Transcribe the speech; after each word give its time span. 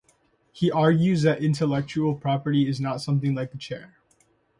He 0.51 0.71
argues 0.71 1.21
that 1.21 1.43
Intellectual 1.43 2.15
property 2.15 2.67
is 2.67 2.81
not 2.81 3.01
something 3.03 3.35
like 3.35 3.53
a 3.53 3.57
chair. 3.59 3.99